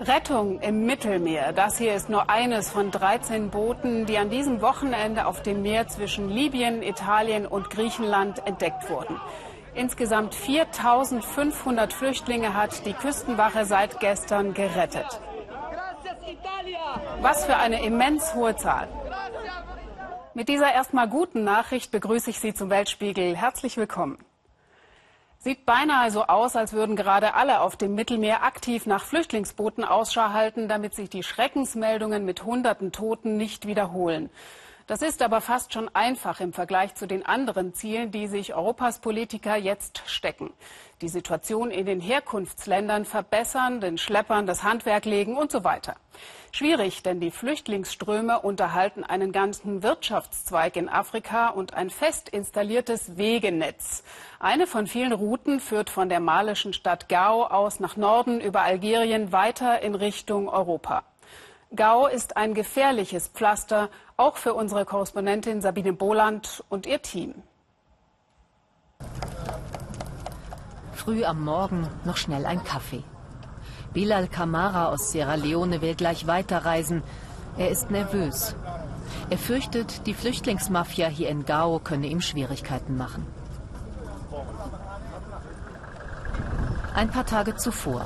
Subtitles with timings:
[0.00, 1.52] Rettung im Mittelmeer.
[1.52, 5.88] Das hier ist nur eines von 13 Booten, die an diesem Wochenende auf dem Meer
[5.88, 9.20] zwischen Libyen, Italien und Griechenland entdeckt wurden.
[9.74, 15.20] Insgesamt 4500 Flüchtlinge hat die Küstenwache seit gestern gerettet.
[17.20, 18.88] Was für eine immens hohe Zahl.
[20.36, 23.34] Mit dieser erstmal guten Nachricht begrüße ich Sie zum Weltspiegel.
[23.34, 24.18] Herzlich willkommen.
[25.38, 30.34] Sieht beinahe so aus, als würden gerade alle auf dem Mittelmeer aktiv nach Flüchtlingsbooten Ausschau
[30.34, 34.28] halten, damit sich die Schreckensmeldungen mit hunderten Toten nicht wiederholen.
[34.86, 38.98] Das ist aber fast schon einfach im Vergleich zu den anderen Zielen, die sich Europas
[38.98, 40.52] Politiker jetzt stecken.
[41.02, 45.96] Die Situation in den Herkunftsländern verbessern, den Schleppern das Handwerk legen und so weiter.
[46.52, 54.04] Schwierig, denn die Flüchtlingsströme unterhalten einen ganzen Wirtschaftszweig in Afrika und ein fest installiertes Wegenetz.
[54.40, 59.32] Eine von vielen Routen führt von der malischen Stadt Gao aus nach Norden über Algerien
[59.32, 61.04] weiter in Richtung Europa.
[61.74, 67.34] Gao ist ein gefährliches Pflaster, auch für unsere Korrespondentin Sabine Boland und ihr Team.
[71.06, 73.04] Früh am Morgen noch schnell ein Kaffee.
[73.94, 77.04] Bilal Kamara aus Sierra Leone will gleich weiterreisen.
[77.56, 78.56] Er ist nervös.
[79.30, 83.24] Er fürchtet, die Flüchtlingsmafia hier in Gao könne ihm Schwierigkeiten machen.
[86.92, 88.04] Ein paar Tage zuvor.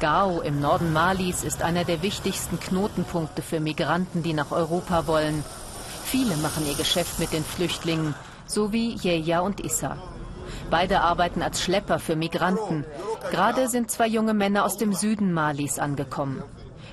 [0.00, 5.44] Gao im Norden Malis ist einer der wichtigsten Knotenpunkte für Migranten, die nach Europa wollen.
[6.04, 9.96] Viele machen ihr Geschäft mit den Flüchtlingen, so wie Yeya und Issa.
[10.70, 12.84] Beide arbeiten als Schlepper für Migranten.
[13.30, 16.42] Gerade sind zwei junge Männer aus dem Süden Malis angekommen.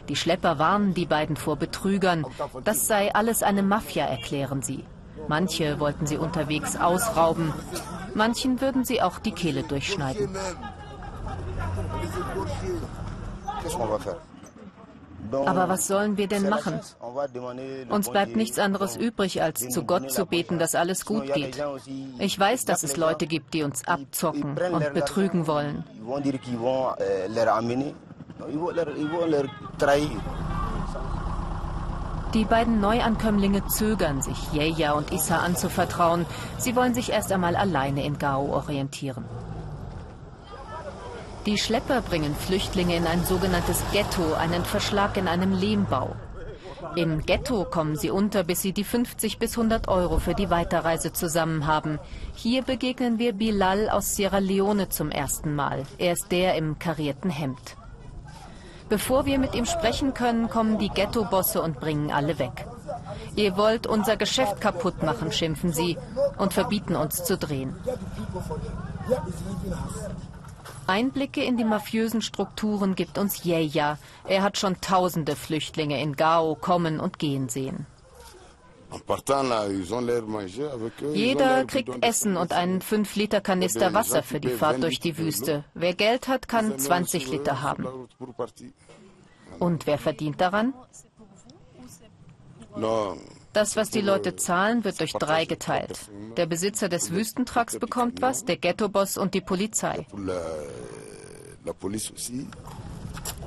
[0.10, 2.26] Die Schlepper warnen die beiden vor Betrügern.
[2.64, 4.86] Das sei alles eine Mafia, erklären sie.
[5.28, 7.54] Manche wollten sie unterwegs ausrauben.
[8.14, 10.36] Manchen würden sie auch die Kehle durchschneiden.
[15.32, 16.80] Aber was sollen wir denn machen?
[17.89, 21.61] Uns bleibt nichts anderes übrig, als zu Gott zu beten, dass alles gut geht.
[22.20, 25.83] Ich weiß, dass es Leute gibt, die uns abzocken und betrügen wollen.
[32.34, 36.26] Die beiden Neuankömmlinge zögern, sich Yeya und Issa anzuvertrauen.
[36.58, 39.26] Sie wollen sich erst einmal alleine in Gao orientieren.
[41.48, 46.14] Die Schlepper bringen Flüchtlinge in ein sogenanntes Ghetto, einen Verschlag in einem Lehmbau.
[46.98, 51.14] Im Ghetto kommen sie unter, bis sie die 50 bis 100 Euro für die Weiterreise
[51.14, 52.00] zusammen haben.
[52.36, 55.84] Hier begegnen wir Bilal aus Sierra Leone zum ersten Mal.
[55.98, 57.78] Er ist der im karierten Hemd.
[58.90, 62.66] Bevor wir mit ihm sprechen können, kommen die Ghetto-Bosse und bringen alle weg.
[63.38, 65.98] Ihr wollt unser Geschäft kaputt machen, schimpfen sie
[66.38, 67.74] und verbieten uns zu drehen.
[70.87, 73.98] Einblicke in die mafiösen Strukturen gibt uns Yeya.
[74.27, 77.86] Er hat schon tausende Flüchtlinge in Gao kommen und gehen sehen.
[81.14, 85.65] Jeder kriegt Essen und einen 5-Liter-Kanister Wasser für die Fahrt durch die Wüste.
[85.73, 87.86] Wer Geld hat, kann 20 Liter haben.
[89.59, 90.73] Und wer verdient daran?
[93.54, 96.00] Das, was die Leute zahlen, wird durch drei geteilt.
[96.36, 100.06] Der Besitzer des Wüstentrucks bekommt was, der Ghetto-Boss und die Polizei.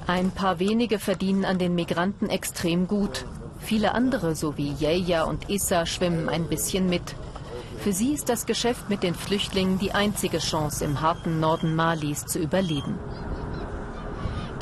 [0.06, 3.26] Ein paar wenige verdienen an den Migranten extrem gut.
[3.60, 7.14] Viele andere, so wie Yeya und Issa, schwimmen ein bisschen mit.
[7.78, 12.26] Für sie ist das Geschäft mit den Flüchtlingen die einzige Chance, im harten Norden Malis
[12.26, 12.98] zu überleben.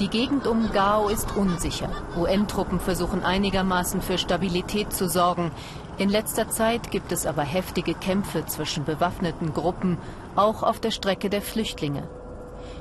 [0.01, 1.91] Die Gegend um Gao ist unsicher.
[2.17, 5.51] UN-Truppen versuchen einigermaßen für Stabilität zu sorgen.
[5.97, 9.99] In letzter Zeit gibt es aber heftige Kämpfe zwischen bewaffneten Gruppen,
[10.37, 12.09] auch auf der Strecke der Flüchtlinge.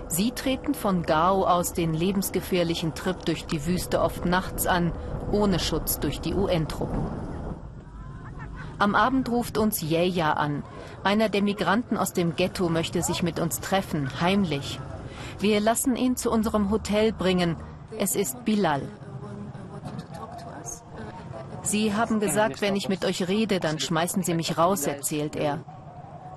[0.07, 4.91] Sie treten von Gao aus den lebensgefährlichen Trip durch die Wüste oft nachts an,
[5.31, 6.99] ohne Schutz durch die UN-Truppen.
[8.77, 10.61] Am Abend ruft uns Yeya an.
[11.03, 14.79] Einer der Migranten aus dem Ghetto möchte sich mit uns treffen, heimlich.
[15.39, 17.57] Wir lassen ihn zu unserem Hotel bringen.
[17.97, 18.81] Es ist Bilal.
[21.61, 25.59] Sie haben gesagt, wenn ich mit euch rede, dann schmeißen Sie mich raus, erzählt er.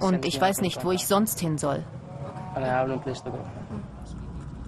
[0.00, 1.85] Und ich weiß nicht, wo ich sonst hin soll.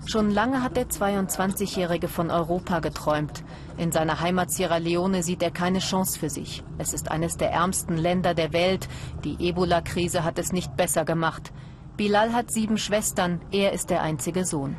[0.07, 3.45] Schon lange hat der 22-Jährige von Europa geträumt.
[3.77, 6.63] In seiner Heimat Sierra Leone sieht er keine Chance für sich.
[6.79, 8.89] Es ist eines der ärmsten Länder der Welt.
[9.25, 11.53] Die Ebola-Krise hat es nicht besser gemacht.
[11.97, 14.77] Bilal hat sieben Schwestern, er ist der einzige Sohn.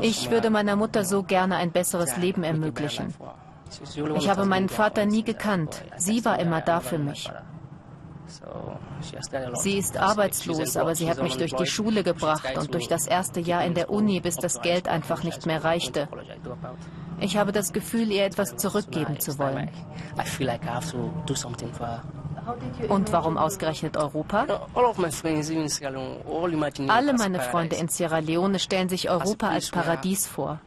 [0.00, 3.14] Ich würde meiner Mutter so gerne ein besseres Leben ermöglichen.
[4.16, 7.30] Ich habe meinen Vater nie gekannt, sie war immer da für mich.
[9.54, 13.40] Sie ist arbeitslos, aber sie hat mich durch die Schule gebracht und durch das erste
[13.40, 16.08] Jahr in der Uni, bis das Geld einfach nicht mehr reichte.
[17.20, 19.70] Ich habe das Gefühl, ihr etwas zurückgeben zu wollen.
[22.88, 24.46] Und warum ausgerechnet Europa?
[26.88, 30.60] Alle meine Freunde in Sierra Leone stellen sich Europa als Paradies vor.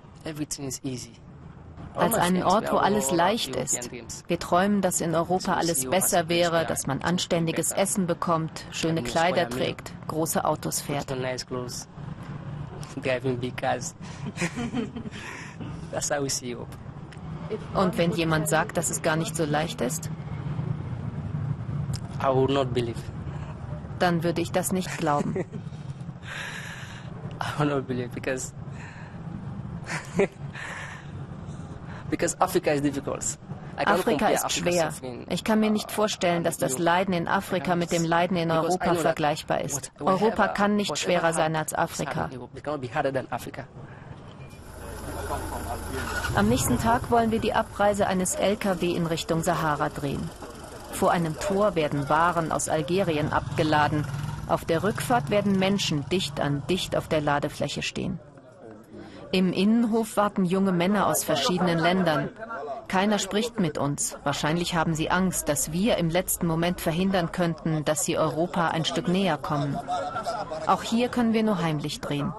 [1.96, 3.92] Als einen Ort, wo alles leicht ist.
[4.28, 9.48] Wir träumen, dass in Europa alles besser wäre, dass man anständiges Essen bekommt, schöne Kleider
[9.50, 11.12] trägt, große Autos fährt.
[17.74, 20.10] Und wenn jemand sagt, dass es gar nicht so leicht ist?
[24.00, 25.36] Dann würde ich das nicht glauben.
[27.44, 28.54] I will not believe because
[32.10, 33.38] because Africa is difficult.
[33.76, 34.94] Afrika ist schwer.
[35.30, 38.94] Ich kann mir nicht vorstellen, dass das Leiden in Afrika mit dem Leiden in Europa
[38.94, 39.92] vergleichbar ist.
[40.00, 42.30] Europa kann nicht schwerer sein als Afrika.
[46.36, 50.30] Am nächsten Tag wollen wir die Abreise eines Lkw in Richtung Sahara drehen.
[50.94, 54.06] Vor einem Tor werden Waren aus Algerien abgeladen.
[54.48, 58.20] Auf der Rückfahrt werden Menschen dicht an dicht auf der Ladefläche stehen.
[59.32, 62.30] Im Innenhof warten junge Männer aus verschiedenen Ländern.
[62.88, 64.16] Keiner spricht mit uns.
[64.24, 68.86] Wahrscheinlich haben sie Angst, dass wir im letzten Moment verhindern könnten, dass sie Europa ein
[68.86, 69.76] Stück näher kommen.
[70.68, 72.32] Auch hier können wir nur heimlich drehen.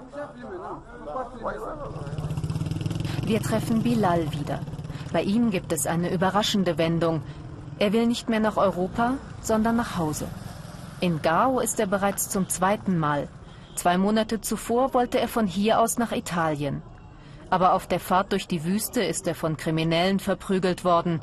[3.25, 4.61] Wir treffen Bilal wieder.
[5.12, 7.23] Bei ihm gibt es eine überraschende Wendung.
[7.79, 10.26] Er will nicht mehr nach Europa, sondern nach Hause.
[11.00, 13.29] In Gao ist er bereits zum zweiten Mal.
[13.75, 16.82] Zwei Monate zuvor wollte er von hier aus nach Italien.
[17.50, 21.21] Aber auf der Fahrt durch die Wüste ist er von Kriminellen verprügelt worden.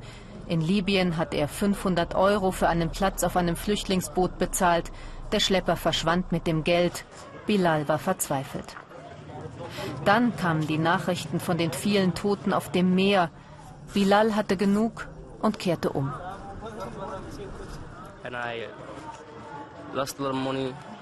[0.47, 4.91] In Libyen hat er 500 Euro für einen Platz auf einem Flüchtlingsboot bezahlt.
[5.31, 7.05] Der Schlepper verschwand mit dem Geld.
[7.47, 8.75] Bilal war verzweifelt.
[10.03, 13.29] Dann kamen die Nachrichten von den vielen Toten auf dem Meer.
[13.93, 15.07] Bilal hatte genug
[15.41, 16.13] und kehrte um.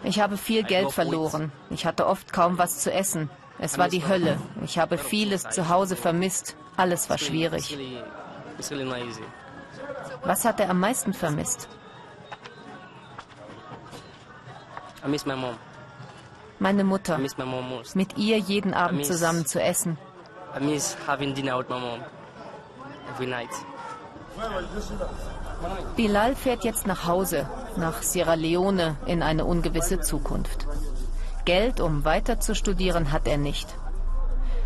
[0.04, 1.52] Ich habe viel Geld verloren.
[1.70, 3.30] Ich hatte oft kaum was zu essen.
[3.60, 4.38] Es war die Hölle.
[4.64, 6.56] Ich habe vieles zu Hause vermisst.
[6.78, 7.78] Alles war schwierig.
[10.24, 11.68] Was hat er am meisten vermisst?
[16.60, 17.18] Meine Mutter.
[17.94, 19.98] Mit ihr jeden Abend zusammen zu essen.
[25.96, 27.48] Bilal fährt jetzt nach Hause,
[27.78, 30.68] nach Sierra Leone, in eine ungewisse Zukunft.
[31.46, 33.68] Geld, um weiter zu studieren, hat er nicht.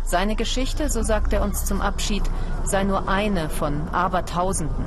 [0.04, 2.22] Seine Geschichte, so sagt er uns zum Abschied,
[2.64, 4.84] sei nur eine von Abertausenden.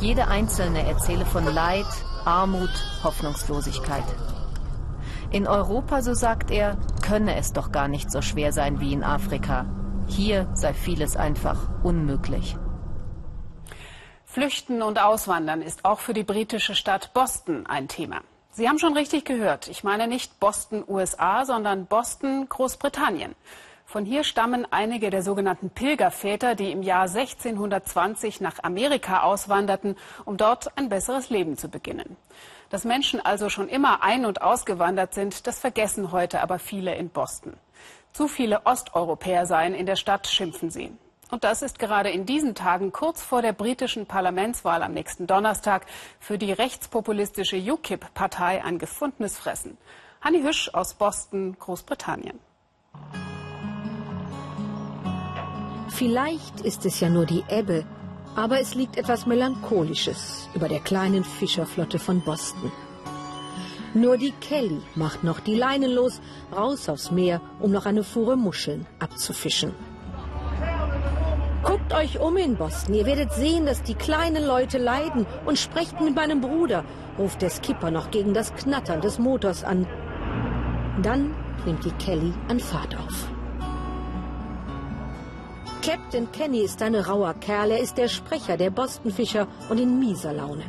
[0.00, 1.86] Jede einzelne erzähle von Leid,
[2.24, 2.70] Armut,
[3.04, 4.04] Hoffnungslosigkeit.
[5.30, 9.04] In Europa, so sagt er, könne es doch gar nicht so schwer sein wie in
[9.04, 9.64] Afrika.
[10.06, 12.56] Hier sei vieles einfach unmöglich.
[14.36, 18.20] Flüchten und Auswandern ist auch für die britische Stadt Boston ein Thema.
[18.52, 19.66] Sie haben schon richtig gehört.
[19.68, 23.34] Ich meine nicht Boston, USA, sondern Boston, Großbritannien.
[23.86, 29.96] Von hier stammen einige der sogenannten Pilgerväter, die im Jahr 1620 nach Amerika auswanderten,
[30.26, 32.18] um dort ein besseres Leben zu beginnen.
[32.68, 37.08] Dass Menschen also schon immer ein- und ausgewandert sind, das vergessen heute aber viele in
[37.08, 37.54] Boston.
[38.12, 40.92] Zu viele Osteuropäer seien in der Stadt, schimpfen sie.
[41.30, 45.86] Und das ist gerade in diesen Tagen kurz vor der britischen Parlamentswahl am nächsten Donnerstag
[46.20, 49.76] für die rechtspopulistische UKIP-Partei ein gefundenes Fressen.
[50.20, 52.38] Hanni Hüsch aus Boston, Großbritannien.
[55.88, 57.84] Vielleicht ist es ja nur die Ebbe,
[58.36, 62.70] aber es liegt etwas Melancholisches über der kleinen Fischerflotte von Boston.
[63.94, 66.20] Nur die Kelly macht noch die Leinen los,
[66.54, 69.74] raus aufs Meer, um noch eine Fuhre Muscheln abzufischen.
[71.66, 72.94] Guckt euch um in Boston.
[72.94, 75.26] Ihr werdet sehen, dass die kleinen Leute leiden.
[75.46, 76.84] Und sprecht mit meinem Bruder,
[77.18, 79.84] ruft der Skipper noch gegen das Knattern des Motors an.
[81.02, 83.28] Dann nimmt die Kelly an Fahrt auf.
[85.82, 87.72] Captain Kenny ist ein rauer Kerl.
[87.72, 90.64] Er ist der Sprecher der Bostonfischer und in mieser Laune.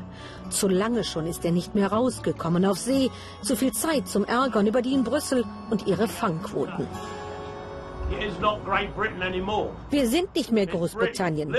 [0.49, 3.11] Zu lange schon ist er nicht mehr rausgekommen auf See.
[3.43, 6.87] Zu viel Zeit zum Ärgern über die in Brüssel und ihre Fangquoten.
[9.89, 11.53] Wir sind nicht mehr Großbritannien.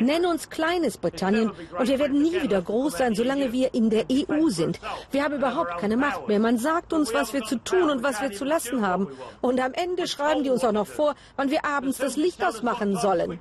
[0.00, 4.06] Nenn uns kleines Britannien und wir werden nie wieder groß sein, solange wir in der
[4.10, 4.80] EU sind.
[5.10, 6.40] Wir haben überhaupt keine Macht mehr.
[6.40, 9.08] Man sagt uns, was wir zu tun und was wir zu lassen haben.
[9.40, 12.96] Und am Ende schreiben die uns auch noch vor, wann wir abends das Licht ausmachen
[12.96, 13.38] sollen.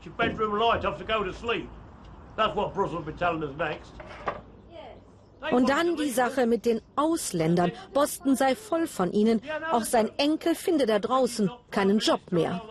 [5.52, 7.72] Und dann die Sache mit den Ausländern.
[7.94, 9.42] Boston sei voll von ihnen.
[9.72, 12.62] Auch sein Enkel finde da draußen keinen Job mehr.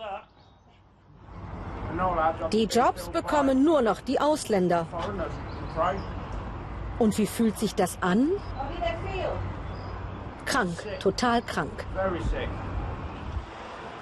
[2.51, 4.87] Die Jobs bekommen nur noch die Ausländer.
[6.99, 8.31] Und wie fühlt sich das an?
[10.45, 11.85] Krank, total krank.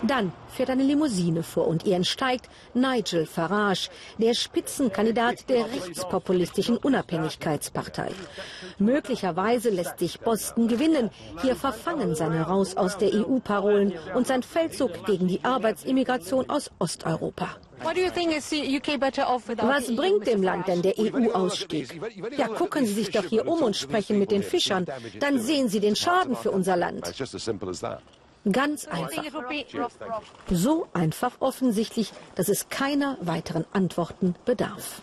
[0.05, 8.11] Dann fährt eine Limousine vor und ihr entsteigt Nigel Farage, der Spitzenkandidat der rechtspopulistischen Unabhängigkeitspartei.
[8.79, 11.09] Möglicherweise lässt sich Boston gewinnen.
[11.41, 17.49] Hier verfangen seine Raus aus der EU-Parolen und sein Feldzug gegen die Arbetsimmigration aus Osteuropa.
[17.81, 21.99] Was bringt dem Land denn der EU-Ausstieg?
[22.37, 24.85] Ja, gucken Sie sich doch hier um und sprechen mit den Fischern.
[25.19, 27.05] Dann sehen Sie den Schaden für unser Land.
[28.51, 29.23] Ganz einfach.
[30.49, 35.01] So einfach offensichtlich, dass es keiner weiteren Antworten bedarf.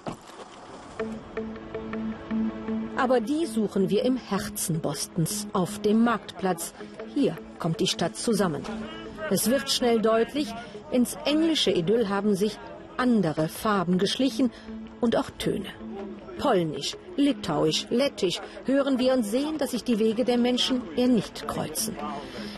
[2.96, 6.74] Aber die suchen wir im Herzen Bostons, auf dem Marktplatz.
[7.14, 8.62] Hier kommt die Stadt zusammen.
[9.30, 10.52] Es wird schnell deutlich,
[10.90, 12.58] ins englische Idyll haben sich
[12.98, 14.52] andere Farben geschlichen
[15.00, 15.68] und auch Töne.
[16.40, 21.46] Polnisch, Litauisch, Lettisch hören wir und sehen, dass sich die Wege der Menschen eher nicht
[21.46, 21.94] kreuzen.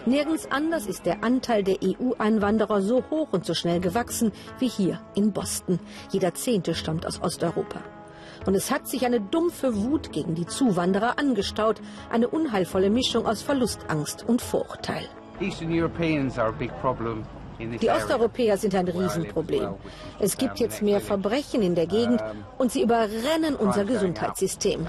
[0.06, 5.00] Nirgends anders ist der Anteil der EU-Einwanderer so hoch und so schnell gewachsen wie hier
[5.16, 5.80] in Boston.
[6.12, 7.80] Jeder Zehnte stammt aus Osteuropa.
[8.46, 13.42] Und es hat sich eine dumpfe Wut gegen die Zuwanderer angestaut, eine unheilvolle Mischung aus
[13.42, 15.08] Verlustangst und Vorurteil.
[17.80, 19.74] Die Osteuropäer sind ein Riesenproblem.
[20.18, 22.22] Es gibt jetzt mehr Verbrechen in der Gegend
[22.58, 24.86] und sie überrennen unser Gesundheitssystem.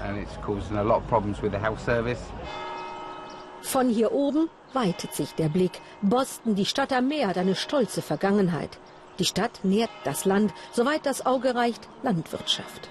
[3.62, 5.80] Von hier oben weitet sich der Blick.
[6.02, 8.78] Boston, die Stadt am Meer, hat eine stolze Vergangenheit.
[9.18, 12.90] Die Stadt nährt das Land, soweit das Auge reicht, Landwirtschaft.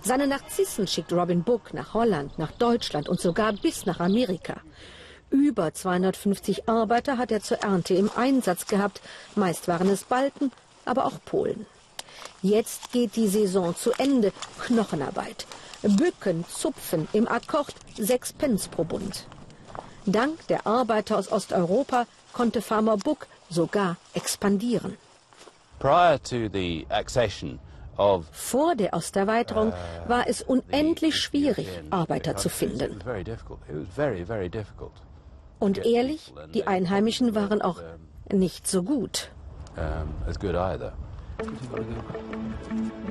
[0.00, 4.60] Seine Narzissen schickt Robin Book nach Holland, nach Deutschland und sogar bis nach Amerika.
[5.32, 9.00] Über 250 Arbeiter hat er zur Ernte im Einsatz gehabt.
[9.34, 10.52] Meist waren es Balten,
[10.84, 11.64] aber auch Polen.
[12.42, 14.32] Jetzt geht die Saison zu Ende.
[14.60, 15.46] Knochenarbeit.
[15.82, 19.26] Bücken, Zupfen im Akkord, sechs Pence pro Bund.
[20.04, 24.98] Dank der Arbeiter aus Osteuropa konnte Farmer Buck sogar expandieren.
[28.32, 29.72] Vor der Osterweiterung
[30.06, 33.02] war es unendlich schwierig, Arbeiter zu finden.
[35.62, 37.80] Und ehrlich, die Einheimischen waren auch
[38.32, 39.30] nicht so gut.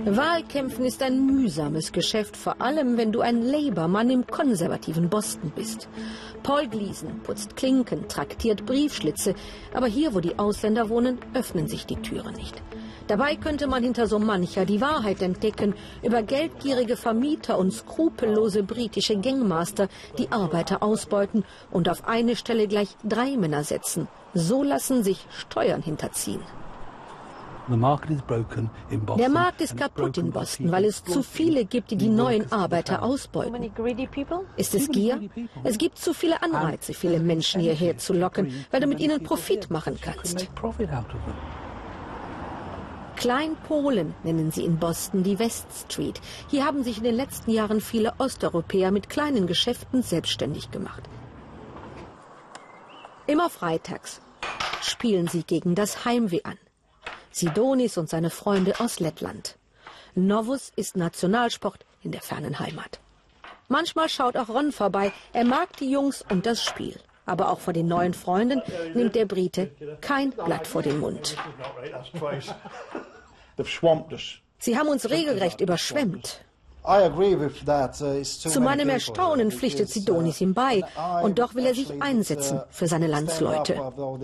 [0.03, 5.88] Wahlkämpfen ist ein mühsames Geschäft, vor allem wenn du ein Labour-Mann im konservativen Boston bist.
[6.43, 9.34] Paul Gleason putzt Klinken, traktiert Briefschlitze,
[9.74, 12.62] aber hier, wo die Ausländer wohnen, öffnen sich die Türen nicht.
[13.12, 19.18] Dabei könnte man hinter so mancher die Wahrheit entdecken über geldgierige Vermieter und skrupellose britische
[19.18, 24.08] Gangmaster, die Arbeiter ausbeuten und auf eine Stelle gleich drei Männer setzen.
[24.34, 26.39] So lassen sich Steuern hinterziehen.
[27.68, 27.77] Der
[29.30, 33.72] Markt ist kaputt in Boston, weil es zu viele gibt, die die neuen Arbeiter ausbeuten.
[34.56, 35.20] Ist es Gier?
[35.65, 39.70] Es gibt zu viele Anreize, viele Menschen hierher zu locken, weil du mit ihnen Profit
[39.70, 40.50] machen kannst.
[43.22, 46.20] Klein-Polen nennen sie in Boston die West Street.
[46.50, 51.04] Hier haben sich in den letzten Jahren viele Osteuropäer mit kleinen Geschäften selbstständig gemacht.
[53.28, 54.22] Immer freitags
[54.82, 56.58] spielen sie gegen das Heimweh an.
[57.30, 59.56] Sidonis und seine Freunde aus Lettland.
[60.16, 63.00] Novus ist Nationalsport in der fernen Heimat.
[63.68, 65.13] Manchmal schaut auch Ron vorbei.
[65.32, 67.00] Er mag die Jungs und das Spiel.
[67.25, 68.62] Aber auch vor den neuen Freunden
[68.94, 71.38] nimmt der Brite kein Blatt vor den Mund.
[74.58, 76.44] Sie haben uns regelrecht überschwemmt.
[76.84, 80.82] Uh, Zu meinem Erstaunen pflichtet Sidonis ihm bei,
[81.22, 83.80] und doch will er sich einsetzen uh, für seine Landsleute.
[83.96, 84.18] Uh,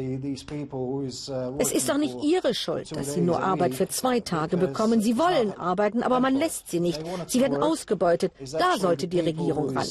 [1.60, 5.02] es ist doch nicht ihre Schuld, dass sie nur Arbeit für zwei Tage bekommen.
[5.02, 7.00] Sie wollen arbeiten, aber man lässt sie nicht.
[7.28, 8.32] Sie werden ausgebeutet.
[8.52, 9.86] Da sollte die Regierung ran.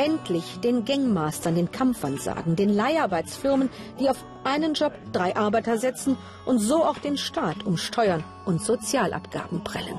[0.00, 6.16] Endlich den Gangmastern den Kampfansagen, den Leiharbeitsfirmen, die auf einen Job drei Arbeiter setzen
[6.46, 9.98] und so auch den Staat um Steuern und Sozialabgaben prellen.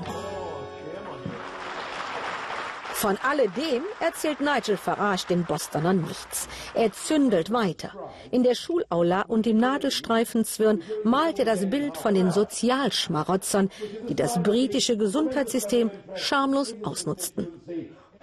[2.94, 6.48] Von alledem erzählt Nigel Farage den Bostonern nichts.
[6.74, 7.92] Er zündelt weiter.
[8.32, 13.70] In der Schulaula und im Nadelstreifenzwirn malt er das Bild von den Sozialschmarotzern,
[14.08, 17.46] die das britische Gesundheitssystem schamlos ausnutzten.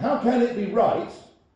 [0.01, 1.07] How can it be right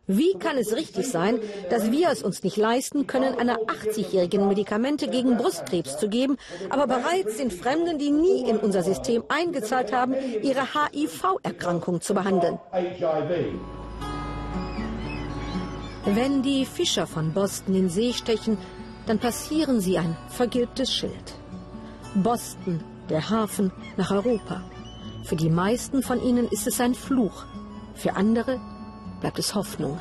[0.05, 5.07] Wie kann es richtig sein, dass wir es uns nicht leisten können, einer 80-Jährigen Medikamente
[5.07, 6.36] gegen Brustkrebs zu geben,
[6.69, 12.60] aber bereits den Fremden, die nie in unser System eingezahlt haben, ihre HIV-Erkrankung zu behandeln?
[16.05, 18.57] Wenn die Fischer von Boston in See stechen,
[19.05, 21.33] dann passieren sie ein vergilbtes Schild.
[22.15, 24.62] Boston, der Hafen nach Europa.
[25.24, 27.45] Für die meisten von ihnen ist es ein Fluch,
[27.95, 28.60] für andere
[29.24, 29.98] bleibt es Hoffnung.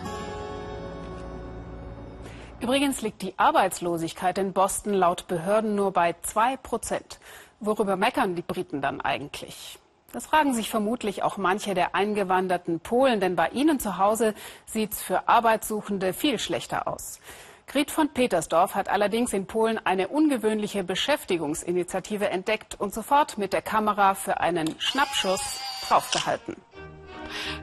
[2.61, 7.21] Übrigens liegt die Arbeitslosigkeit in Boston laut Behörden nur bei 2 Prozent.
[7.61, 9.79] Worüber meckern die Briten dann eigentlich?
[10.11, 14.35] Das fragen sich vermutlich auch manche der eingewanderten Polen, denn bei ihnen zu Hause
[14.67, 17.21] sieht es für Arbeitssuchende viel schlechter aus.
[17.69, 23.63] Grit von Petersdorf hat allerdings in Polen eine ungewöhnliche Beschäftigungsinitiative entdeckt und sofort mit der
[23.63, 26.57] Kamera für einen Schnappschuss draufgehalten.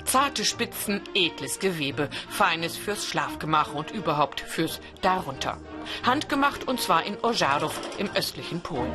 [0.06, 5.58] Zarte Spitzen, edles Gewebe, feines fürs Schlafgemach und überhaupt fürs Darunter.
[6.04, 8.92] Handgemacht und zwar in Ożarów im östlichen Polen.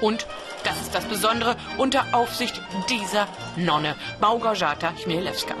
[0.00, 0.26] Und,
[0.64, 5.54] das ist das Besondere, unter Aufsicht dieser Nonne, Małgorzata Chmielewska.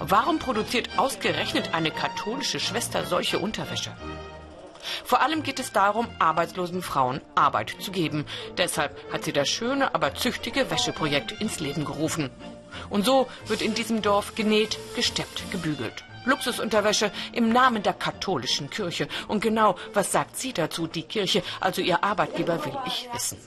[0.00, 3.92] Warum produziert ausgerechnet eine katholische Schwester solche Unterwäsche?
[5.04, 8.24] Vor allem geht es darum, arbeitslosen Frauen Arbeit zu geben.
[8.56, 12.30] Deshalb hat sie das schöne, aber züchtige Wäscheprojekt ins Leben gerufen.
[12.88, 16.04] Und so wird in diesem Dorf genäht, gesteppt, gebügelt.
[16.24, 19.08] Luxusunterwäsche im Namen der katholischen Kirche.
[19.28, 23.38] Und genau, was sagt sie dazu, die Kirche, also ihr Arbeitgeber, will ich wissen.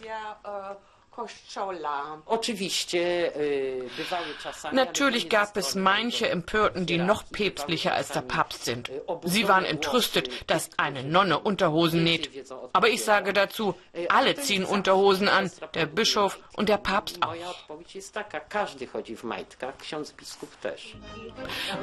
[4.71, 8.91] Natürlich gab es manche Empörten, die noch päpstlicher als der Papst sind.
[9.23, 12.29] Sie waren entrüstet, dass eine Nonne Unterhosen näht.
[12.73, 13.75] Aber ich sage dazu,
[14.09, 17.35] alle ziehen Unterhosen an, der Bischof und der Papst auch.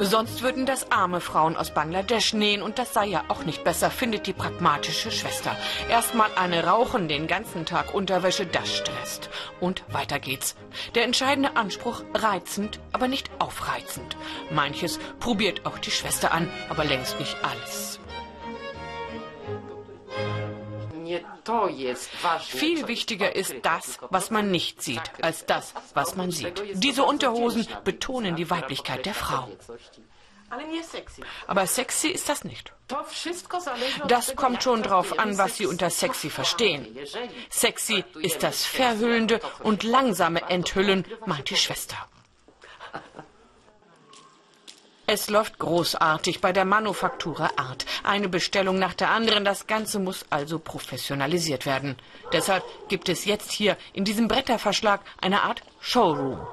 [0.01, 3.91] Sonst würden das arme Frauen aus Bangladesch nähen und das sei ja auch nicht besser,
[3.91, 5.57] findet die pragmatische Schwester.
[5.89, 9.20] Erstmal eine rauchen den ganzen Tag Unterwäsche, das stresst.
[9.61, 10.55] Und weiter geht's.
[10.95, 14.17] Der entscheidende Anspruch reizend, aber nicht aufreizend.
[14.51, 18.01] Manches probiert auch die Schwester an, aber längst nicht alles.
[22.41, 26.63] Viel wichtiger ist das, was man nicht sieht, als das, was man sieht.
[26.75, 29.49] Diese Unterhosen betonen die Weiblichkeit der Frau.
[31.47, 32.73] Aber sexy ist das nicht.
[34.09, 36.97] Das kommt schon drauf an, was Sie unter sexy verstehen.
[37.51, 41.97] Sexy ist das verhüllende und langsame Enthüllen, meint die Schwester.
[45.13, 47.85] Es läuft großartig bei der Manufaktura Art.
[48.05, 49.45] Eine Bestellung nach der anderen.
[49.45, 51.97] Das Ganze muss also professionalisiert werden.
[52.33, 56.47] Deshalb gibt es jetzt hier in diesem Bretterverschlag eine Art Showroom.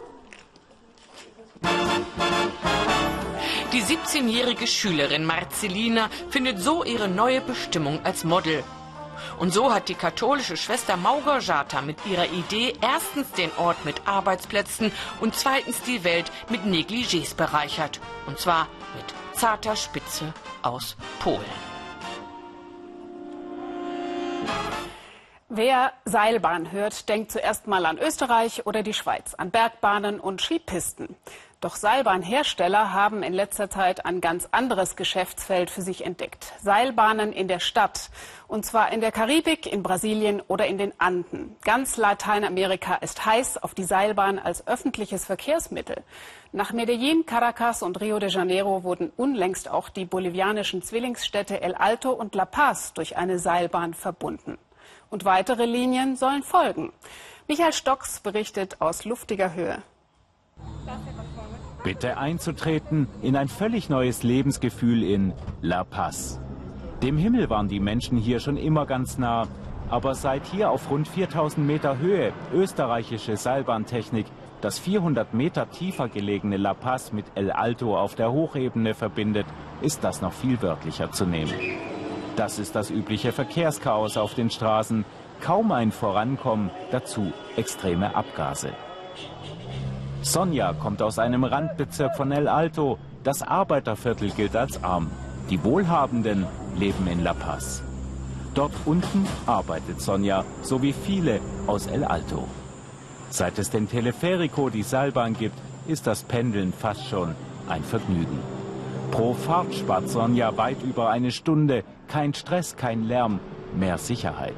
[3.74, 8.64] Die 17-jährige Schülerin Marcelina findet so ihre neue Bestimmung als Model.
[9.40, 14.94] Und so hat die katholische Schwester Małgorzata mit ihrer Idee erstens den Ort mit Arbeitsplätzen
[15.20, 18.00] und zweitens die Welt mit Negligés bereichert.
[18.26, 21.44] Und zwar mit zarter Spitze aus Polen.
[25.50, 31.16] Wer Seilbahn hört, denkt zuerst mal an Österreich oder die Schweiz, an Bergbahnen und Skipisten.
[31.60, 36.54] Doch Seilbahnhersteller haben in letzter Zeit ein ganz anderes Geschäftsfeld für sich entdeckt.
[36.62, 38.12] Seilbahnen in der Stadt.
[38.48, 41.56] Und zwar in der Karibik, in Brasilien oder in den Anden.
[41.64, 46.04] Ganz Lateinamerika ist heiß auf die Seilbahn als öffentliches Verkehrsmittel.
[46.52, 52.12] Nach Medellin, Caracas und Rio de Janeiro wurden unlängst auch die bolivianischen Zwillingsstädte El Alto
[52.12, 54.60] und La Paz durch eine Seilbahn verbunden.
[55.10, 56.94] Und weitere Linien sollen folgen.
[57.48, 59.82] Michael Stocks berichtet aus luftiger Höhe.
[61.88, 66.38] Bitte einzutreten in ein völlig neues Lebensgefühl in La Paz.
[67.02, 69.48] Dem Himmel waren die Menschen hier schon immer ganz nah,
[69.90, 74.26] aber seit hier auf rund 4000 Meter Höhe österreichische Seilbahntechnik
[74.60, 79.46] das 400 Meter tiefer gelegene La Paz mit El Alto auf der Hochebene verbindet,
[79.82, 81.54] ist das noch viel wörtlicher zu nehmen.
[82.36, 85.06] Das ist das übliche Verkehrschaos auf den Straßen,
[85.40, 88.74] kaum ein Vorankommen, dazu extreme Abgase.
[90.22, 92.98] Sonja kommt aus einem Randbezirk von El Alto.
[93.24, 95.10] Das Arbeiterviertel gilt als arm.
[95.50, 96.46] Die Wohlhabenden
[96.78, 97.84] leben in La Paz.
[98.54, 102.48] Dort unten arbeitet Sonja, so wie viele aus El Alto.
[103.30, 107.36] Seit es den Teleferico, die Seilbahn gibt, ist das Pendeln fast schon
[107.70, 108.40] ein Vergnügen.
[109.12, 111.84] Pro Fahrt spart Sonja weit über eine Stunde.
[112.08, 113.40] Kein Stress, kein Lärm,
[113.76, 114.56] mehr Sicherheit.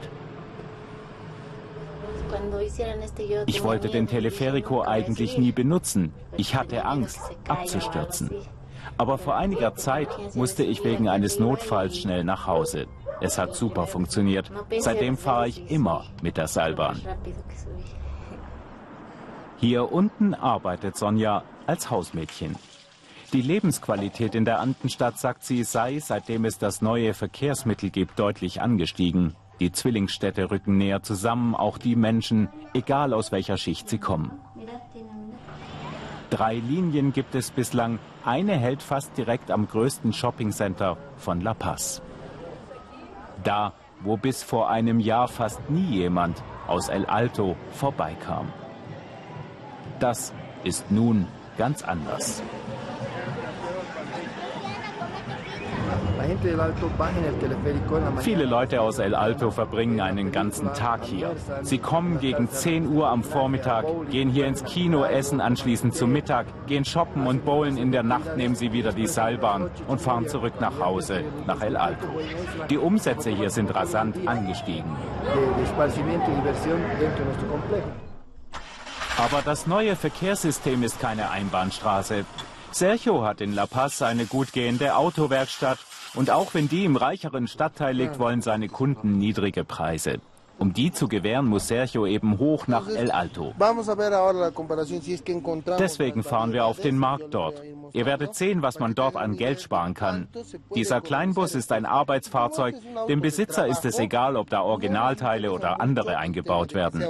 [3.45, 6.13] Ich wollte den Teleferico eigentlich nie benutzen.
[6.37, 8.29] Ich hatte Angst, abzustürzen.
[8.97, 12.87] Aber vor einiger Zeit musste ich wegen eines Notfalls schnell nach Hause.
[13.21, 14.51] Es hat super funktioniert.
[14.79, 17.01] Seitdem fahre ich immer mit der Seilbahn.
[19.57, 22.55] Hier unten arbeitet Sonja als Hausmädchen.
[23.33, 28.61] Die Lebensqualität in der Andenstadt, sagt sie, sei, seitdem es das neue Verkehrsmittel gibt, deutlich
[28.61, 29.35] angestiegen.
[29.59, 34.31] Die Zwillingsstädte rücken näher zusammen, auch die Menschen, egal aus welcher Schicht sie kommen.
[36.29, 37.99] Drei Linien gibt es bislang.
[38.23, 42.01] Eine hält fast direkt am größten Shoppingcenter von La Paz.
[43.43, 48.47] Da, wo bis vor einem Jahr fast nie jemand aus El Alto vorbeikam.
[49.99, 52.43] Das ist nun ganz anders.
[58.19, 61.35] Viele Leute aus El Alto verbringen einen ganzen Tag hier.
[61.63, 66.45] Sie kommen gegen 10 Uhr am Vormittag, gehen hier ins Kino, essen anschließend zum Mittag,
[66.67, 67.77] gehen shoppen und bowlen.
[67.77, 71.75] In der Nacht nehmen sie wieder die Seilbahn und fahren zurück nach Hause, nach El
[71.75, 72.07] Alto.
[72.69, 74.89] Die Umsätze hier sind rasant angestiegen.
[79.17, 82.23] Aber das neue Verkehrssystem ist keine Einbahnstraße.
[82.71, 85.79] Sergio hat in La Paz eine gut gehende Autowerkstatt
[86.15, 90.19] und auch wenn die im reicheren Stadtteil liegt, wollen seine Kunden niedrige Preise.
[90.59, 93.53] Um die zu gewähren, muss Sergio eben hoch nach El Alto.
[95.79, 97.63] Deswegen fahren wir auf den Markt dort.
[97.93, 100.27] Ihr werdet sehen, was man dort an Geld sparen kann.
[100.75, 102.75] Dieser Kleinbus ist ein Arbeitsfahrzeug.
[103.07, 107.05] Dem Besitzer ist es egal, ob da Originalteile oder andere eingebaut werden.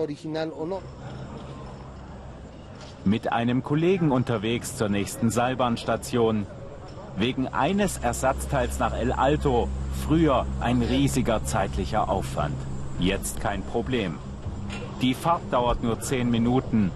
[3.03, 6.45] Mit einem Kollegen unterwegs zur nächsten Seilbahnstation.
[7.19, 9.67] Wegen eines Ersatzteils nach El Alto.
[10.07, 12.55] Früher ein riesiger zeitlicher Aufwand.
[12.97, 14.15] Jetzt kein Problem.
[15.01, 16.91] Die Fahrt dauert nur zehn Minuten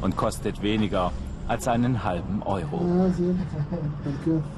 [0.00, 1.12] und kostet weniger
[1.46, 2.84] als einen halben Euro.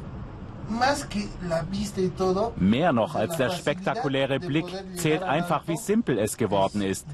[2.56, 7.06] Mehr noch als der spektakuläre Blick zählt einfach, wie simpel es geworden ist,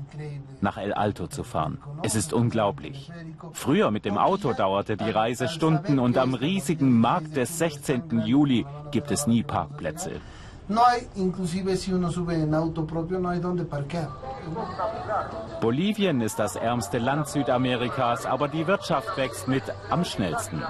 [0.60, 1.78] nach El Alto zu fahren.
[2.02, 3.10] Es ist unglaublich.
[3.52, 8.22] Früher mit dem Auto dauerte die Reise Stunden und am riesigen Markt des 16.
[8.24, 10.20] Juli gibt es nie Parkplätze.
[15.60, 20.62] Bolivien ist das ärmste Land Südamerikas, aber die Wirtschaft wächst mit am schnellsten.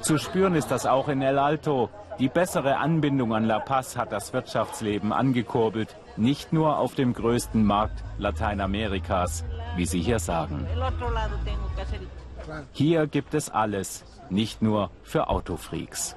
[0.00, 1.90] Zu spüren ist das auch in El Alto.
[2.18, 7.64] Die bessere Anbindung an La Paz hat das Wirtschaftsleben angekurbelt, nicht nur auf dem größten
[7.64, 9.44] Markt Lateinamerikas,
[9.76, 10.66] wie Sie hier sagen.
[12.72, 16.14] Hier gibt es alles, nicht nur für Autofreaks.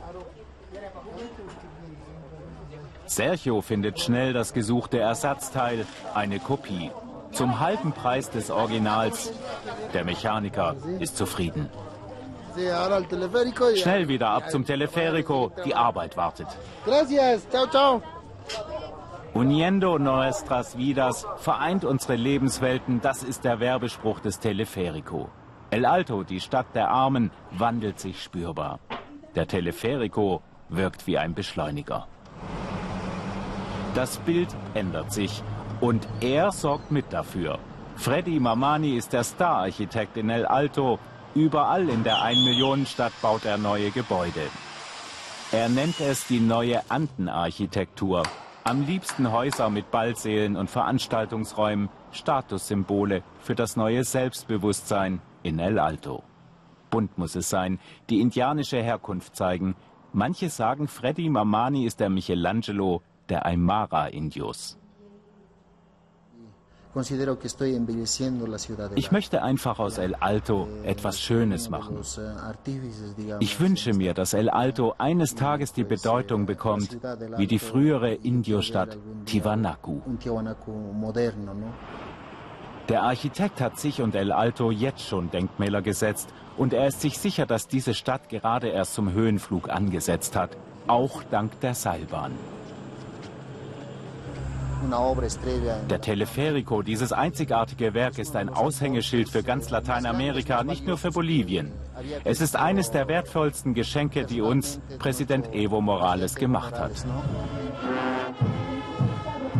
[3.08, 6.92] Sergio findet schnell das gesuchte Ersatzteil, eine Kopie.
[7.32, 9.34] Zum halben Preis des Originals.
[9.94, 11.70] Der Mechaniker ist zufrieden.
[13.76, 16.48] Schnell wieder ab zum Teleferico, die Arbeit wartet.
[19.34, 25.30] Uniendo nuestras vidas vereint unsere Lebenswelten, das ist der Werbespruch des Teleferico.
[25.70, 28.80] El Alto, die Stadt der Armen, wandelt sich spürbar.
[29.36, 32.08] Der Teleferico wirkt wie ein Beschleuniger.
[33.94, 35.44] Das Bild ändert sich
[35.82, 37.60] und er sorgt mit dafür.
[37.96, 41.00] Freddy Mamani ist der Star-Architekt in El Alto
[41.38, 44.42] Überall in der Ein-Millionen-Stadt baut er neue Gebäude.
[45.52, 48.24] Er nennt es die neue Andenarchitektur.
[48.64, 56.24] Am liebsten Häuser mit Ballsälen und Veranstaltungsräumen, Statussymbole für das neue Selbstbewusstsein in El Alto.
[56.90, 59.76] Bunt muss es sein, die indianische Herkunft zeigen.
[60.14, 64.80] Manche sagen, Freddy Mamani ist der Michelangelo der Aymara-Indios.
[68.96, 72.00] Ich möchte einfach aus El Alto etwas Schönes machen.
[73.40, 76.98] Ich wünsche mir, dass El Alto eines Tages die Bedeutung bekommt
[77.38, 80.02] wie die frühere Indiostadt Tiwanaku.
[82.90, 87.20] Der Architekt hat sich und El Alto jetzt schon Denkmäler gesetzt und er ist sich
[87.20, 90.52] sicher, dass diese Stadt gerade erst zum Höhenflug angesetzt hat,
[90.88, 92.32] auch dank der Seilbahn.
[95.90, 101.72] Der Teleferico, dieses einzigartige Werk, ist ein Aushängeschild für ganz Lateinamerika, nicht nur für Bolivien.
[102.24, 106.92] Es ist eines der wertvollsten Geschenke, die uns Präsident Evo Morales gemacht hat.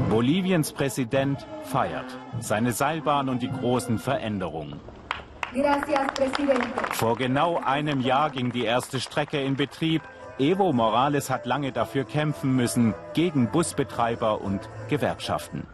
[0.10, 2.06] Boliviens Präsident feiert
[2.40, 4.80] seine Seilbahn und die großen Veränderungen.
[6.92, 10.02] Vor genau einem Jahr ging die erste Strecke in Betrieb.
[10.40, 15.66] Evo Morales hat lange dafür kämpfen müssen, gegen Busbetreiber und Gewerkschaften.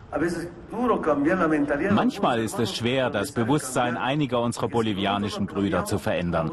[1.91, 6.51] Manchmal ist es schwer, das Bewusstsein einiger unserer bolivianischen Brüder zu verändern.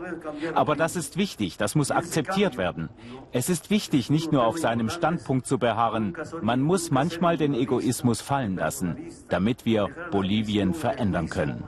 [0.55, 2.89] Aber das ist wichtig, das muss akzeptiert werden.
[3.33, 8.21] Es ist wichtig, nicht nur auf seinem Standpunkt zu beharren, man muss manchmal den Egoismus
[8.21, 8.97] fallen lassen,
[9.29, 11.63] damit wir Bolivien verändern können.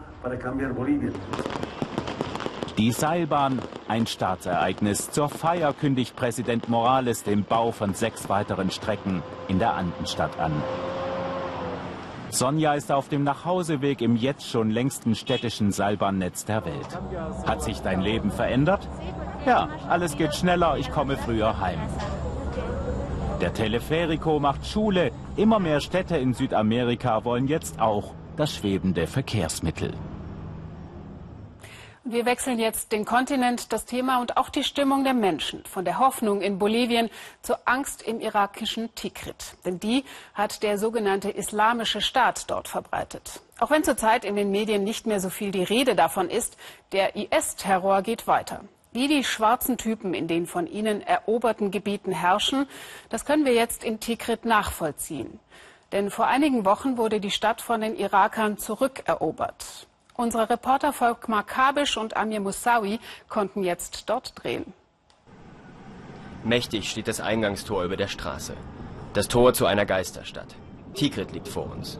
[2.78, 5.10] Die Seilbahn, ein Staatsereignis.
[5.10, 10.52] Zur Feier kündigt Präsident Morales den Bau von sechs weiteren Strecken in der Andenstadt an.
[12.30, 16.98] Sonja ist auf dem Nachhauseweg im jetzt schon längsten städtischen Seilbahnnetz der Welt.
[17.46, 18.88] Hat sich dein Leben verändert?
[19.44, 21.78] Ja, alles geht schneller, ich komme früher heim.
[23.42, 25.10] Der Teleferico macht Schule.
[25.36, 29.92] Immer mehr Städte in Südamerika wollen jetzt auch das schwebende Verkehrsmittel.
[32.04, 35.64] Wir wechseln jetzt den Kontinent, das Thema und auch die Stimmung der Menschen.
[35.66, 37.10] Von der Hoffnung in Bolivien
[37.42, 39.54] zur Angst im irakischen Tikrit.
[39.64, 43.40] Denn die hat der sogenannte Islamische Staat dort verbreitet.
[43.60, 46.56] Auch wenn zurzeit in den Medien nicht mehr so viel die Rede davon ist,
[46.90, 48.64] der IS-Terror geht weiter.
[48.90, 52.66] Wie die schwarzen Typen in den von ihnen eroberten Gebieten herrschen,
[53.10, 55.38] das können wir jetzt in Tikrit nachvollziehen.
[55.92, 59.86] Denn vor einigen Wochen wurde die Stadt von den Irakern zurückerobert.
[60.14, 64.72] Unsere Reporter Volkmar Kabisch und Amir Moussaoui konnten jetzt dort drehen.
[66.44, 68.54] Mächtig steht das Eingangstor über der Straße.
[69.14, 70.54] Das Tor zu einer Geisterstadt.
[70.94, 71.98] Tikrit liegt vor uns.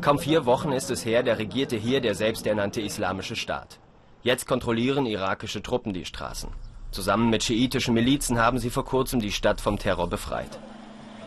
[0.00, 3.78] Kaum vier Wochen ist es her, der regierte hier der selbsternannte Islamische Staat.
[4.22, 6.50] Jetzt kontrollieren irakische Truppen die Straßen.
[6.90, 10.58] Zusammen mit schiitischen Milizen haben sie vor kurzem die Stadt vom Terror befreit.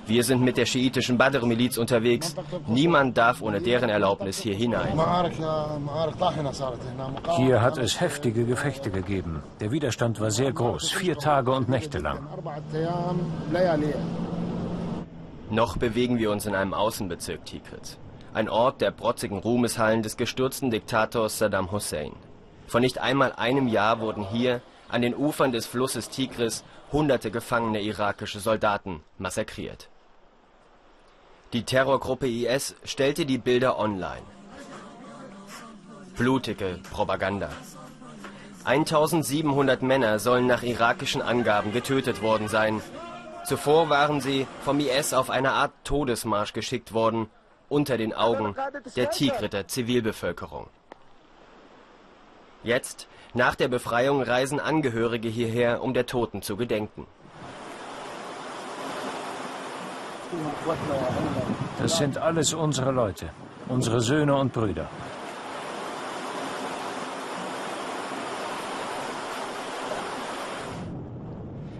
[0.07, 2.35] Wir sind mit der schiitischen Badr-Miliz unterwegs.
[2.67, 4.99] Niemand darf ohne deren Erlaubnis hier hinein.
[7.37, 9.43] Hier hat es heftige Gefechte gegeben.
[9.59, 12.19] Der Widerstand war sehr groß, vier Tage und Nächte lang.
[15.49, 17.97] Noch bewegen wir uns in einem Außenbezirk Tikrit.
[18.33, 22.13] Ein Ort der protzigen Ruhmeshallen des gestürzten Diktators Saddam Hussein.
[22.67, 27.81] Vor nicht einmal einem Jahr wurden hier an den Ufern des Flusses Tigris hunderte gefangene
[27.81, 29.89] irakische Soldaten massakriert.
[31.53, 34.23] Die Terrorgruppe IS stellte die Bilder online.
[36.15, 37.49] Blutige Propaganda.
[38.63, 42.81] 1700 Männer sollen nach irakischen Angaben getötet worden sein.
[43.43, 47.29] Zuvor waren sie vom IS auf eine Art Todesmarsch geschickt worden,
[47.69, 48.55] unter den Augen
[48.95, 50.67] der Tigriter Zivilbevölkerung.
[52.63, 57.07] Jetzt, nach der Befreiung, reisen Angehörige hierher, um der Toten zu gedenken.
[61.79, 63.29] Das sind alles unsere Leute,
[63.67, 64.87] unsere Söhne und Brüder.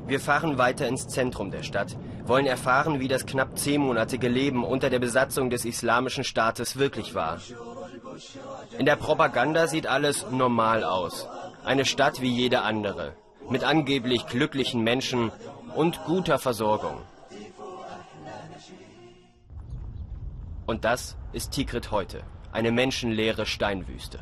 [0.08, 4.90] Wir fahren weiter ins Zentrum der Stadt, wollen erfahren, wie das knapp zehnmonatige Leben unter
[4.90, 7.38] der Besatzung des Islamischen Staates wirklich war.
[8.78, 11.28] In der Propaganda sieht alles normal aus.
[11.64, 13.14] Eine Stadt wie jede andere,
[13.50, 15.32] mit angeblich glücklichen Menschen
[15.76, 16.98] und guter Versorgung.
[20.66, 24.20] Und das ist Tikrit heute, eine menschenleere Steinwüste.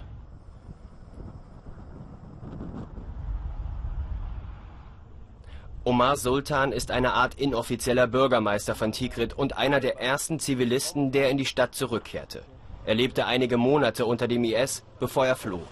[5.83, 11.29] Omar Sultan ist eine Art inoffizieller Bürgermeister von Tikrit und einer der ersten Zivilisten, der
[11.29, 12.43] in die Stadt zurückkehrte.
[12.85, 15.63] Er lebte einige Monate unter dem IS, bevor er floh.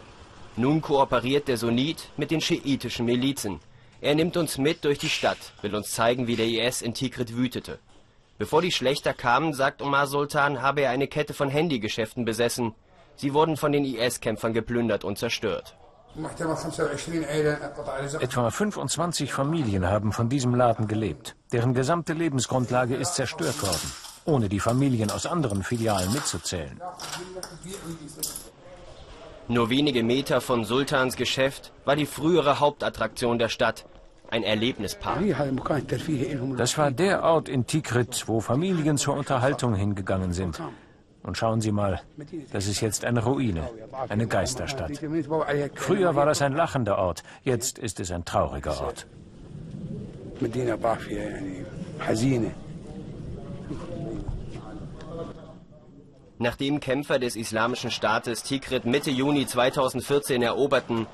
[0.56, 3.60] Nun kooperiert der Sunnit mit den schiitischen Milizen.
[4.02, 7.36] Er nimmt uns mit durch die Stadt, will uns zeigen, wie der IS in Tikrit
[7.36, 7.80] wütete.
[8.38, 12.76] Bevor die Schlechter kamen, sagt Omar Sultan, habe er eine Kette von Handygeschäften besessen.
[13.16, 15.76] Sie wurden von den IS-Kämpfern geplündert und zerstört.
[18.20, 21.36] Etwa 25 Familien haben von diesem Laden gelebt.
[21.52, 23.92] Deren gesamte Lebensgrundlage ist zerstört worden,
[24.28, 26.80] ohne die Familien aus anderen Filialen mitzuzählen.
[29.48, 33.86] Nur wenige Meter von Sultans Geschäft war die frühere Hauptattraktion der Stadt,
[34.30, 35.22] ein Erlebnispark.
[36.58, 40.62] Das war der Ort in Tikrit, wo Familien zur Unterhaltung hingegangen sind.
[41.24, 42.02] Und schauen Sie mal,
[42.52, 43.70] das ist jetzt eine Ruine,
[44.10, 44.92] eine Geisterstadt.
[45.76, 49.08] Früher war das ein lachender Ort, jetzt ist es ein trauriger Ort.
[56.40, 61.08] Nachdem Kämpfer des Islamischen Staates Tikrit Mitte Juni 2014 eroberten,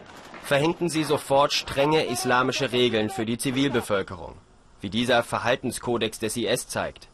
[0.44, 4.36] verhängten sie sofort strenge islamische Regeln für die Zivilbevölkerung,
[4.82, 7.08] wie dieser Verhaltenskodex des IS zeigt.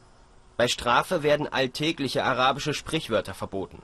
[0.57, 3.83] Bei Strafe werden alltägliche arabische Sprichwörter verboten.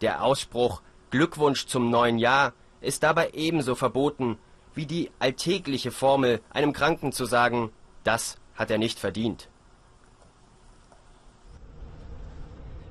[0.00, 4.38] Der Ausspruch Glückwunsch zum neuen Jahr ist dabei ebenso verboten
[4.74, 7.70] Wie die alltägliche Formel, einem Kranken zu sagen,
[8.04, 9.48] das hat er nicht verdient.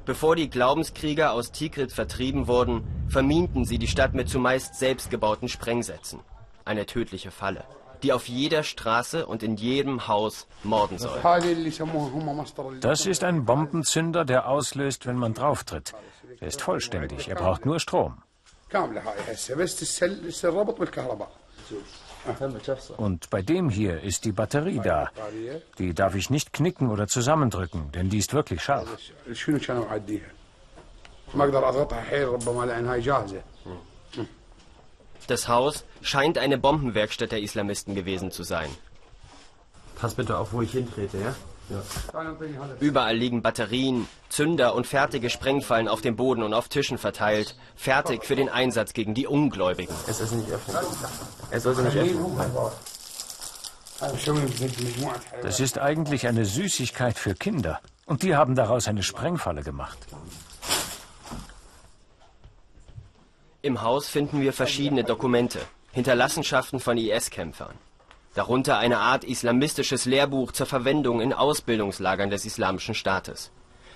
[0.07, 6.21] Bevor die Glaubenskrieger aus Tikrit vertrieben wurden, verminten sie die Stadt mit zumeist selbstgebauten Sprengsätzen.
[6.63, 7.65] Eine tödliche Falle,
[8.03, 11.19] die auf jeder Straße und in jedem Haus morden soll.
[12.79, 15.93] Das ist ein Bombenzünder, der auslöst, wenn man drauftritt.
[16.39, 18.23] Er ist vollständig, er braucht nur Strom.
[22.97, 25.09] Und bei dem hier ist die Batterie da.
[25.77, 28.87] Die darf ich nicht knicken oder zusammendrücken, denn die ist wirklich scharf.
[35.27, 38.69] Das Haus scheint eine Bombenwerkstatt der Islamisten gewesen zu sein.
[39.95, 41.35] Pass bitte auf, wo ich hintrete, ja?
[41.69, 41.83] Ja.
[42.79, 48.23] Überall liegen Batterien, Zünder und fertige Sprengfallen auf dem Boden und auf Tischen verteilt, fertig
[48.23, 49.93] für den Einsatz gegen die Ungläubigen.
[50.07, 50.77] Es ist nicht öffnen.
[51.51, 52.45] Er soll sie nicht öffnen.
[55.41, 57.81] Das ist eigentlich eine Süßigkeit für Kinder.
[58.05, 59.97] Und die haben daraus eine Sprengfalle gemacht.
[63.61, 65.59] Im Haus finden wir verschiedene Dokumente,
[65.91, 67.73] Hinterlassenschaften von IS-Kämpfern.
[68.37, 73.49] Darunter eine Art islamistisches Lehrbuch zur Verwendung in Ausbildungslagern des Islamischen Staates.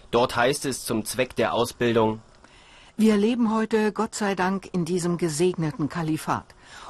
[0.09, 2.21] Dort heißt es zum Zweck der Ausbildung
[2.97, 6.45] Wir leben heute, Gott sei Dank, in diesem gesegneten Kalifat.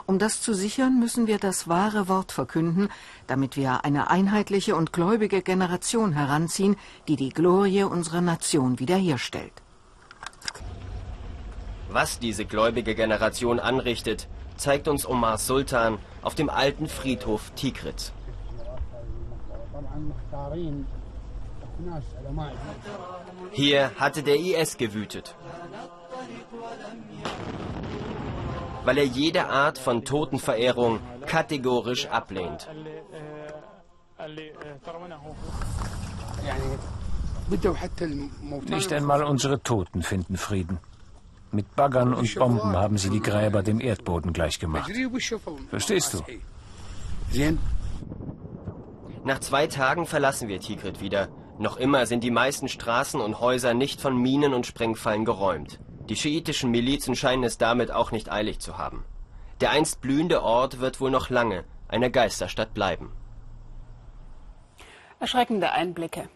[0.05, 2.87] Um das zu sichern, müssen wir das wahre Wort verkünden,
[3.27, 6.77] damit wir eine einheitliche und gläubige Generation heranziehen,
[7.09, 9.51] die die Glorie unserer Nation wiederherstellt.
[11.89, 18.11] Was diese gläubige Generation anrichtet, zeigt uns Omar Sultan auf dem alten Friedhof Tikrit.
[23.51, 25.35] Hier hatte der IS gewütet.
[28.83, 32.67] Weil er jede Art von Totenverehrung kategorisch ablehnt.
[38.67, 40.79] Nicht einmal unsere Toten finden Frieden.
[41.51, 44.89] Mit Baggern und Bomben haben sie die Gräber dem Erdboden gleichgemacht.
[45.69, 46.23] Verstehst du?
[49.23, 51.27] Nach zwei Tagen verlassen wir Tikrit wieder.
[51.59, 55.79] Noch immer sind die meisten Straßen und Häuser nicht von Minen und Sprengfallen geräumt.
[56.09, 59.05] Die schiitischen Milizen scheinen es damit auch nicht eilig zu haben.
[59.59, 63.11] Der einst blühende Ort wird wohl noch lange eine Geisterstadt bleiben.
[65.19, 66.29] Erschreckende Einblicke.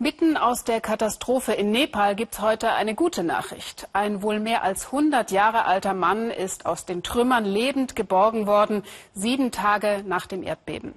[0.00, 3.88] Mitten aus der Katastrophe in Nepal gibt es heute eine gute Nachricht.
[3.92, 8.82] Ein wohl mehr als 100 Jahre alter Mann ist aus den Trümmern lebend geborgen worden,
[9.12, 10.94] sieben Tage nach dem Erdbeben.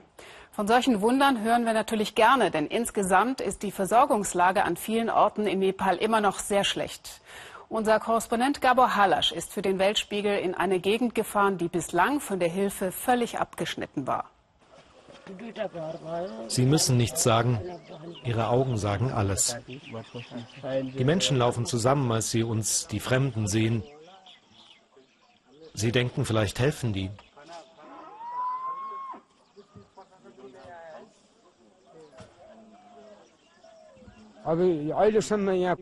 [0.52, 5.46] Von solchen Wundern hören wir natürlich gerne, denn insgesamt ist die Versorgungslage an vielen Orten
[5.46, 7.22] in Nepal immer noch sehr schlecht.
[7.70, 12.40] Unser Korrespondent Gabor Halasch ist für den Weltspiegel in eine Gegend gefahren, die bislang von
[12.40, 14.32] der Hilfe völlig abgeschnitten war.
[16.48, 17.60] Sie müssen nichts sagen.
[18.24, 19.58] Ihre Augen sagen alles.
[20.98, 23.84] Die Menschen laufen zusammen, als sie uns, die Fremden, sehen.
[25.74, 27.10] Sie denken, vielleicht helfen die.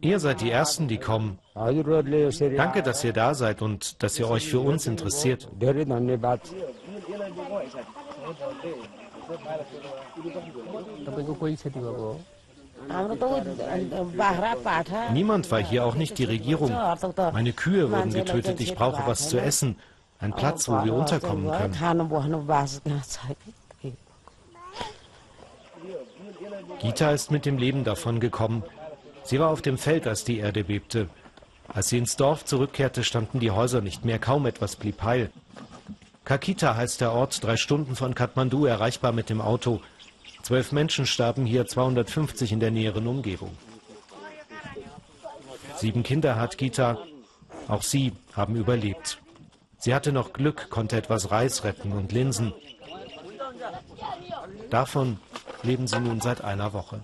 [0.01, 1.37] Ihr seid die Ersten, die kommen.
[1.53, 5.47] Danke, dass ihr da seid und dass ihr euch für uns interessiert.
[15.13, 16.71] Niemand war hier, auch nicht die Regierung.
[17.33, 18.59] Meine Kühe wurden getötet.
[18.59, 19.77] Ich brauche was zu essen.
[20.19, 21.73] Ein Platz, wo wir unterkommen können.
[26.79, 28.63] Gita ist mit dem Leben davon gekommen.
[29.23, 31.09] Sie war auf dem Feld, als die Erde bebte.
[31.67, 34.19] Als sie ins Dorf zurückkehrte, standen die Häuser nicht mehr.
[34.19, 35.31] Kaum etwas blieb heil.
[36.25, 39.79] Kakita heißt der Ort, drei Stunden von Kathmandu erreichbar mit dem Auto.
[40.41, 43.55] Zwölf Menschen starben hier, 250 in der näheren Umgebung.
[45.77, 46.97] Sieben Kinder hat Gita.
[47.67, 49.19] Auch sie haben überlebt.
[49.77, 52.53] Sie hatte noch Glück, konnte etwas Reis retten und Linsen.
[54.71, 55.19] Davon
[55.61, 57.01] leben sie nun seit einer Woche.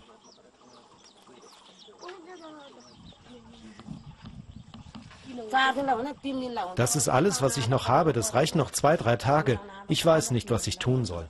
[6.76, 8.14] Das ist alles, was ich noch habe.
[8.14, 9.60] Das reicht noch zwei, drei Tage.
[9.88, 11.28] Ich weiß nicht, was ich tun soll.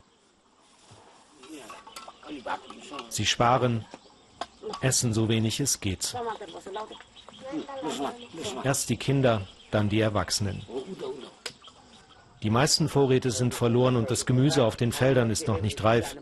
[3.10, 3.86] Sie sparen,
[4.82, 6.16] essen so wenig es geht.
[8.64, 9.42] Erst die Kinder,
[9.72, 10.64] dann die Erwachsenen.
[12.44, 16.16] Die meisten Vorräte sind verloren und das Gemüse auf den Feldern ist noch nicht reif.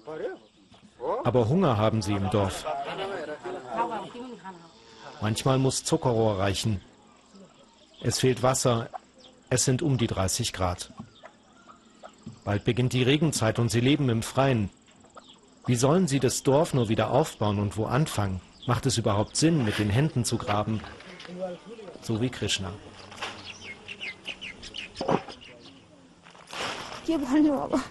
[1.23, 2.65] Aber Hunger haben sie im Dorf.
[5.21, 6.81] Manchmal muss Zuckerrohr reichen.
[8.01, 8.89] Es fehlt Wasser.
[9.49, 10.91] Es sind um die 30 Grad.
[12.45, 14.69] Bald beginnt die Regenzeit und sie leben im Freien.
[15.65, 18.41] Wie sollen sie das Dorf nur wieder aufbauen und wo anfangen?
[18.67, 20.81] Macht es überhaupt Sinn, mit den Händen zu graben?
[22.01, 22.71] So wie Krishna.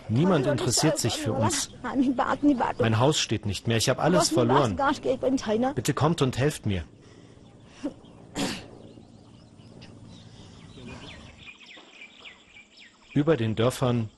[0.08, 1.70] Niemand interessiert sich für uns.
[2.78, 3.76] Mein Haus steht nicht mehr.
[3.76, 4.78] Ich habe alles verloren.
[5.74, 6.84] Bitte kommt und helft mir.
[13.12, 14.10] Über den Dörfern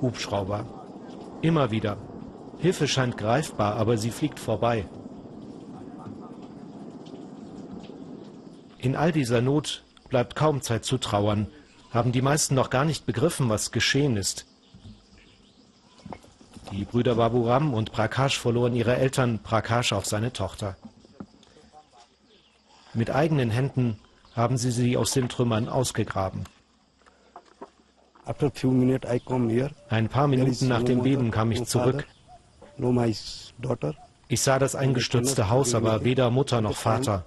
[0.00, 0.64] Hubschrauber.
[1.42, 1.98] Immer wieder.
[2.58, 4.86] Hilfe scheint greifbar, aber sie fliegt vorbei.
[8.78, 11.48] In all dieser Not bleibt kaum Zeit zu trauern
[11.94, 14.46] haben die meisten noch gar nicht begriffen, was geschehen ist.
[16.72, 20.76] Die Brüder Baburam und Prakash verloren ihre Eltern, Prakash auf seine Tochter.
[22.94, 24.00] Mit eigenen Händen
[24.34, 26.44] haben sie sie aus den Trümmern ausgegraben.
[29.88, 32.06] Ein paar Minuten nach dem Beben kam ich zurück.
[34.28, 37.24] Ich sah das eingestürzte Haus, aber weder Mutter noch Vater.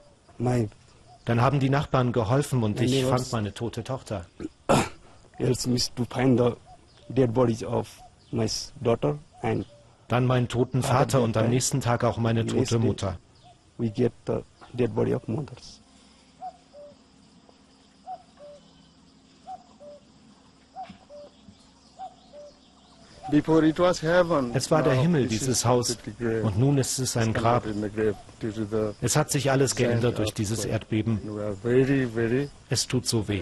[1.25, 4.25] Dann haben die Nachbarn geholfen und ich fand meine tote Tochter.
[10.07, 13.19] Dann meinen toten Vater und am nächsten Tag auch meine tote Mutter.
[23.29, 25.97] Es war der Himmel, dieses Haus,
[26.43, 27.65] und nun ist es ein Grab.
[29.01, 31.19] Es hat sich alles geändert durch dieses Erdbeben.
[32.69, 33.41] Es tut so weh.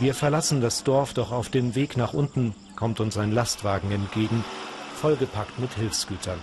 [0.00, 4.44] Wir verlassen das Dorf, doch auf dem Weg nach unten kommt uns ein Lastwagen entgegen,
[4.94, 6.38] vollgepackt mit Hilfsgütern.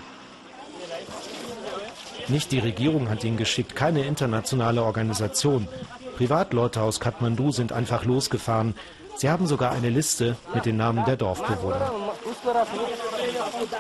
[2.27, 5.67] Nicht die Regierung hat ihn geschickt, keine internationale Organisation.
[6.15, 8.75] Privatleute aus Kathmandu sind einfach losgefahren.
[9.17, 11.91] Sie haben sogar eine Liste mit den Namen der Dorfbewohner.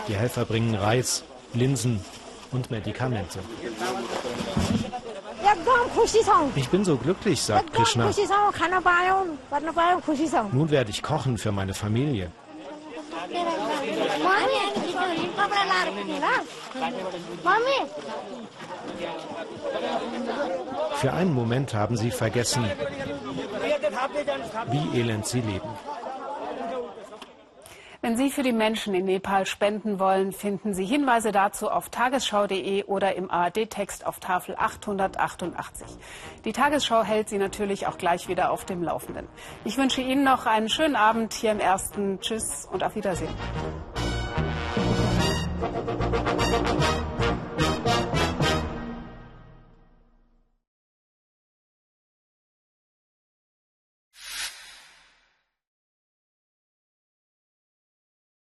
[0.07, 1.23] Die Helfer bringen Reis,
[1.53, 2.03] Linsen
[2.51, 3.39] und Medikamente.
[6.55, 8.09] Ich bin so glücklich, sagt Krishna.
[10.51, 12.31] Nun werde ich kochen für meine Familie.
[20.95, 22.65] Für einen Moment haben sie vergessen,
[24.67, 25.69] wie elend sie leben.
[28.05, 32.83] Wenn Sie für die Menschen in Nepal spenden wollen, finden Sie Hinweise dazu auf tagesschau.de
[32.83, 35.87] oder im ARD-Text auf Tafel 888.
[36.45, 39.27] Die Tagesschau hält Sie natürlich auch gleich wieder auf dem Laufenden.
[39.63, 42.19] Ich wünsche Ihnen noch einen schönen Abend hier im Ersten.
[42.19, 43.33] Tschüss und auf Wiedersehen.